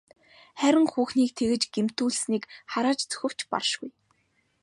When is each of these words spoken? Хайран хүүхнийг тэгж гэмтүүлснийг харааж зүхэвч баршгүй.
Хайран 0.59 0.87
хүүхнийг 0.93 1.31
тэгж 1.39 1.63
гэмтүүлснийг 1.75 2.43
харааж 2.71 2.99
зүхэвч 3.11 3.39
баршгүй. 3.51 3.91